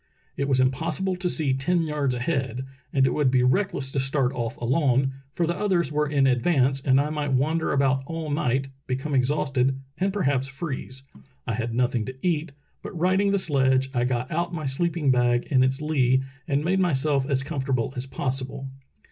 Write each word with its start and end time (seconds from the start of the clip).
It 0.35 0.47
was 0.49 0.59
impossible 0.59 1.15
to 1.17 1.29
see 1.29 1.53
ten 1.53 1.83
yards 1.83 2.15
ahead, 2.15 2.65
and 2.91 3.05
it 3.05 3.13
would 3.13 3.29
be 3.29 3.43
reckless 3.43 3.91
to 3.91 3.99
start 3.99 4.31
off 4.33 4.57
alone, 4.57 5.13
for 5.31 5.45
the 5.45 5.55
others 5.55 5.91
were 5.91 6.07
in 6.09 6.25
ad 6.25 6.41
vance, 6.41 6.81
and 6.81 6.99
I 6.99 7.11
might 7.11 7.33
wander 7.33 7.71
about 7.71 8.01
all 8.07 8.31
night, 8.31 8.69
become 8.87 9.13
ex 9.13 9.29
hausted, 9.29 9.75
and 9.99 10.11
perhaps 10.11 10.47
freeze. 10.47 11.03
I 11.45 11.53
had 11.53 11.75
nothing 11.75 12.05
to 12.05 12.15
eat, 12.25 12.51
but 12.81 12.97
righting 12.97 13.29
the 13.29 13.37
sledge 13.37 13.91
I 13.93 14.05
got 14.05 14.31
out 14.31 14.51
my 14.51 14.65
sleeping 14.65 15.11
bag 15.11 15.43
in 15.51 15.61
its 15.63 15.83
lee 15.83 16.23
and 16.47 16.65
made 16.65 16.79
myself 16.79 17.27
as 17.29 17.43
comfortable 17.43 17.93
as 17.95 18.07
possible." 18.07 18.69